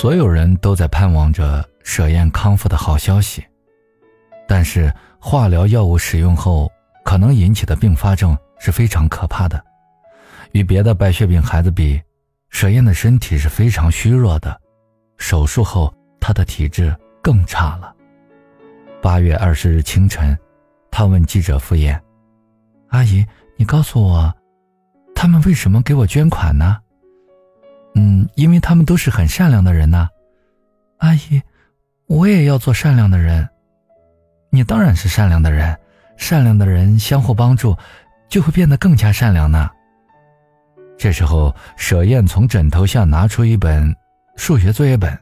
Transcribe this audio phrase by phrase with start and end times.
[0.00, 3.44] 所有人都在盼望着舍燕康复的好消息，
[4.46, 6.70] 但是化疗药物使用后
[7.04, 9.60] 可能引起的并发症是非常可怕的。
[10.52, 12.00] 与别的白血病孩子比，
[12.48, 14.56] 舍燕的身体是非常虚弱的。
[15.16, 17.92] 手术后，她的体质更差了。
[19.02, 20.38] 八月二十日清晨，
[20.92, 22.00] 他问记者傅燕
[22.90, 23.26] ：“阿姨，
[23.56, 24.32] 你告诉我，
[25.12, 26.76] 他们为什么给我捐款呢
[27.98, 30.08] ？”“嗯，因为他们都是很善良的人呐。
[30.98, 31.42] ”“阿姨，
[32.06, 33.48] 我也要做善良的人。
[34.50, 35.76] ”“你当然是善良的人，
[36.16, 37.76] 善良的人相互帮助，
[38.28, 39.68] 就会变得更加善良呢。”
[40.96, 43.92] 这时候，舍燕从枕头下拿出一本
[44.36, 45.18] 数学作业本，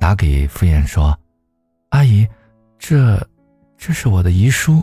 [0.00, 1.16] 拿给傅燕说
[1.90, 2.26] ：“阿姨。”
[2.80, 3.24] 这，
[3.78, 4.82] 这是我的遗书。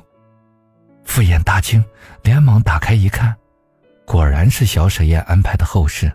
[1.04, 1.84] 傅燕大惊，
[2.24, 3.36] 连忙打开一看，
[4.06, 6.10] 果然是小舍燕安排的后事。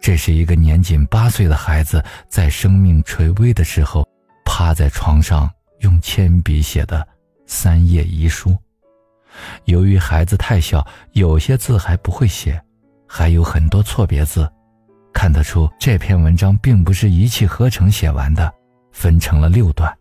[0.00, 4.06] 这是一个年仅八岁的孩子在生命垂危的时候，
[4.44, 7.06] 趴在床上用铅笔写的
[7.46, 8.56] 三页遗书。
[9.64, 12.60] 由于孩子太小，有些字还不会写，
[13.06, 14.50] 还有很多错别字，
[15.12, 18.52] 看得出这篇文章并不是一气呵成写完的，
[18.92, 19.92] 分成了六段。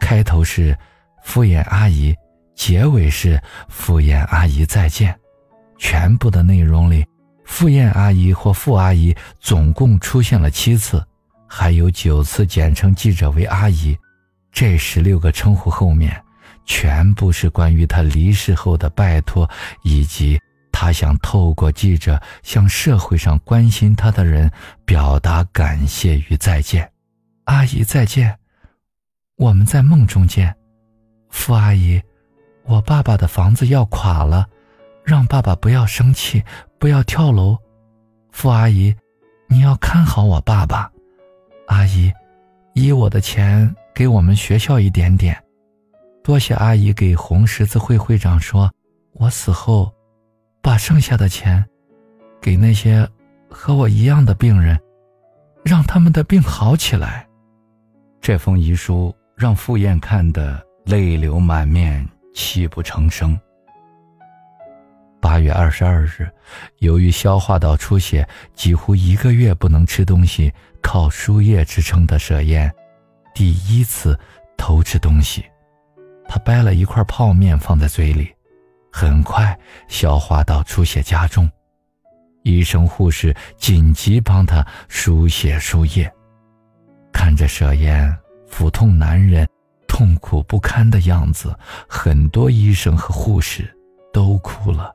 [0.00, 0.76] 开头是
[1.22, 2.14] “敷衍阿姨”，
[2.54, 5.18] 结尾是“敷衍阿姨再见”。
[5.76, 7.04] 全部的内容里
[7.48, 11.02] ，“敷衍阿姨”或“傅阿姨”总共出现了七次，
[11.46, 13.98] 还有九次简称记者为“阿姨”。
[14.52, 16.22] 这十六个称呼后面，
[16.66, 19.48] 全部是关于她离世后的拜托，
[19.82, 20.38] 以及
[20.70, 24.50] 她想透过记者向社会上关心她的人
[24.84, 26.88] 表达感谢与再见。
[27.44, 28.38] 阿姨再见。
[29.36, 30.54] 我们在梦中见，
[31.30, 32.00] 傅阿姨，
[32.64, 34.46] 我爸爸的房子要垮了，
[35.02, 36.42] 让爸爸不要生气，
[36.78, 37.56] 不要跳楼。
[38.30, 38.94] 傅阿姨，
[39.48, 40.90] 你要看好我爸爸。
[41.66, 42.12] 阿姨，
[42.74, 45.36] 以我的钱给我们学校一点点。
[46.22, 48.70] 多谢阿姨给红十字会会长说，
[49.12, 49.92] 我死后，
[50.62, 51.64] 把剩下的钱，
[52.40, 53.08] 给那些
[53.50, 54.78] 和我一样的病人，
[55.64, 57.26] 让他们的病好起来。
[58.20, 59.14] 这封遗书。
[59.38, 63.38] 让傅燕看得泪流满面，泣不成声。
[65.20, 66.28] 八月二十二日，
[66.78, 72.72] 由于消化道出血，几乎一个月不能吃东西，靠输液支撑的舍燕，
[73.34, 74.18] 第一次
[74.56, 75.44] 偷吃东西。
[76.28, 78.32] 他掰了一块泡面放在嘴里，
[78.92, 79.58] 很快
[79.88, 81.50] 消化道出血加重，
[82.42, 86.10] 医生护士紧急帮他输血输液。
[87.12, 88.16] 看着舍燕。
[88.50, 89.46] 腹痛难忍、
[89.86, 91.54] 痛苦不堪的样子，
[91.86, 93.70] 很多医生和护士
[94.10, 94.90] 都哭了。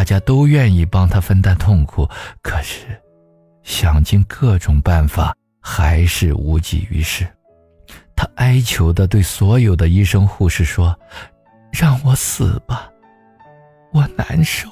[0.00, 2.08] 大家都愿意帮他分担痛苦，
[2.40, 2.86] 可是
[3.62, 7.28] 想尽各种办法还是无济于事。
[8.16, 10.98] 他哀求的对所有的医生护士说
[11.70, 12.90] ：“让我死吧，
[13.92, 14.70] 我难受。”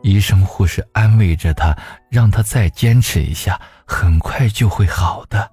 [0.00, 1.76] 医生护士安慰着他，
[2.08, 5.50] 让他再坚持一下，很快就会好的。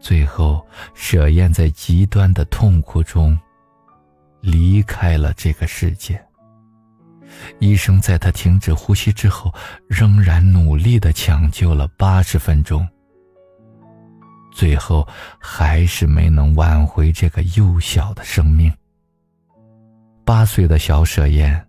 [0.00, 3.38] 最后，舍燕在极端的痛苦中
[4.40, 6.20] 离开了这个世界。
[7.58, 9.52] 医生在他停止呼吸之后，
[9.88, 12.86] 仍然努力的抢救了八十分钟，
[14.52, 15.06] 最后
[15.38, 18.72] 还是没能挽回这个幼小的生命。
[20.24, 21.66] 八岁的小舍燕，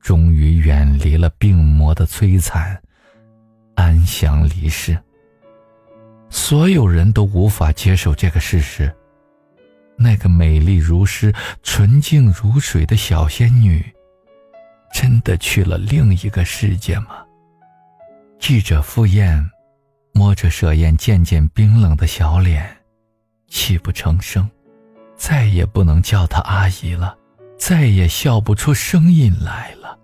[0.00, 2.80] 终于远离了病魔的摧残，
[3.74, 4.98] 安详离世。
[6.28, 8.92] 所有人都无法接受这个事实。
[9.96, 11.32] 那个美丽如诗、
[11.62, 13.93] 纯净如水的小仙女，
[14.94, 17.26] 真的去了另一个世界吗？
[18.38, 19.44] 记者傅燕
[20.12, 22.64] 摸着舍燕渐渐冰冷的小脸，
[23.48, 24.48] 泣不成声，
[25.16, 27.18] 再也不能叫她阿姨了，
[27.58, 29.98] 再也笑不出声音来了。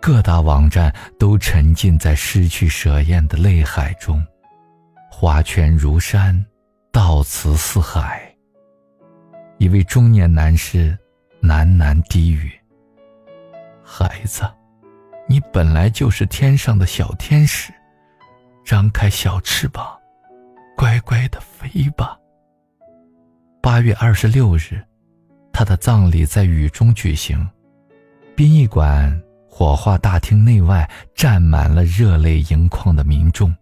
[0.00, 4.24] 各大网站都沉浸在失去舍燕的泪海中，
[5.10, 6.46] 花圈如山，
[6.92, 8.32] 悼词似海。
[9.58, 10.96] 一位中年男士
[11.42, 12.52] 喃喃低语
[13.96, 14.42] ：“孩子，
[15.28, 17.72] 你本来就是天上的小天使，
[18.64, 19.86] 张开小翅膀，
[20.76, 22.18] 乖乖的飞吧。”
[23.62, 24.84] 八月二十六日，
[25.52, 27.48] 他的葬礼在雨中举行，
[28.34, 29.16] 殡仪馆。
[29.48, 33.54] 火化大厅内外站满了热泪盈眶的民众，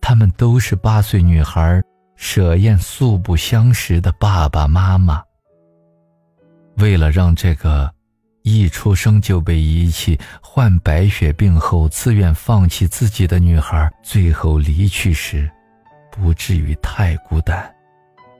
[0.00, 1.80] 他们都是八岁女孩
[2.16, 5.22] 舍燕素不相识的爸爸妈妈。
[6.78, 7.88] 为了让这个
[8.48, 15.50] 一出生就被遗弃、患白血病后自愿放弃自己的女孩，最后离去时，
[16.12, 17.74] 不至于太孤单。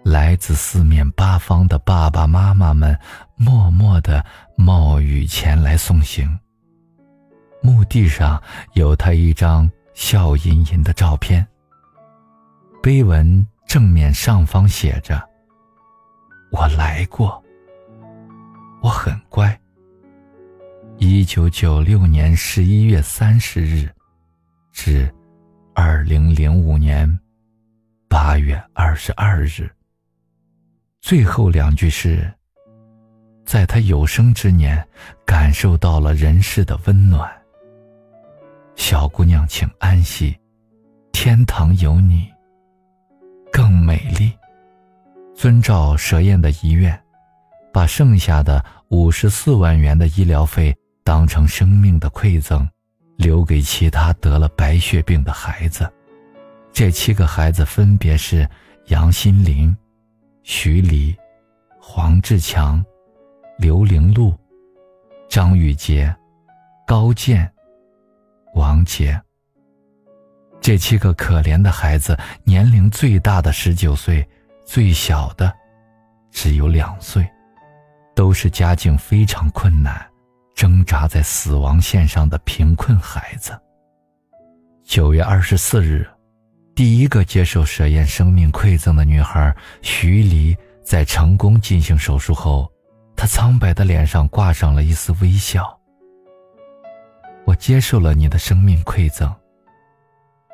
[0.05, 2.97] 来自四面八方的爸爸妈妈们，
[3.35, 4.25] 默默的
[4.57, 6.39] 冒雨前来送行。
[7.61, 8.41] 墓地上
[8.75, 11.45] 有他一张笑吟吟的照片。
[12.81, 15.21] 碑文正面上方写着
[16.53, 17.43] ：“我来过，
[18.81, 19.59] 我很乖。”
[21.27, 23.91] 一九九六年十一月三十日，
[24.73, 25.13] 至
[25.75, 27.19] 二零零五年
[28.09, 29.69] 八月二十二日。
[31.01, 32.33] 最后两句是：
[33.45, 34.81] 在他有生之年，
[35.25, 37.29] 感受到了人世的温暖。
[38.77, 40.39] 小姑娘，请安息，
[41.11, 42.33] 天堂有你，
[43.51, 44.33] 更美丽。
[45.35, 46.97] 遵照蛇宴的遗愿，
[47.73, 50.73] 把剩下的五十四万元的医疗费。
[51.07, 52.69] 当成生命的馈赠，
[53.15, 55.89] 留给其他得了白血病的孩子。
[56.73, 58.45] 这七个孩子分别是
[58.87, 59.75] 杨新林、
[60.43, 61.17] 徐黎、
[61.81, 62.85] 黄志强、
[63.57, 64.37] 刘玲露、
[65.29, 66.13] 张玉杰、
[66.85, 67.49] 高健、
[68.57, 69.17] 王杰。
[70.61, 74.29] 这七个可怜的孩子，年龄最大的十九岁，
[74.65, 75.55] 最小的
[76.33, 77.25] 只有两岁，
[78.13, 80.05] 都是家境非常困难。
[80.57, 83.57] 挣扎在死亡线上的贫困孩子。
[84.83, 86.09] 九月二十四日，
[86.75, 92.73] 第一个接受舍燕生命馈赠的女孩徐黎，在成功进行手术后，
[93.15, 95.79] 她苍白的脸上挂上了一丝微笑。
[97.45, 99.33] 我接受了你的生命馈赠。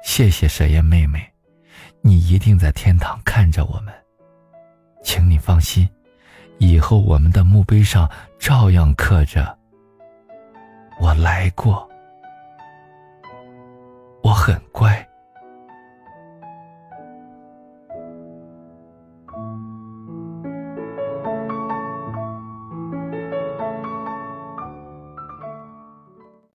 [0.02, 1.24] 谢谢舍燕妹妹，
[2.00, 3.94] 你一定在天堂看着我们。
[5.04, 5.88] 请你放心，
[6.58, 8.10] 以后我们的墓碑上
[8.40, 9.61] 照样刻着。
[11.02, 11.88] 我来过，
[14.22, 15.04] 我很乖。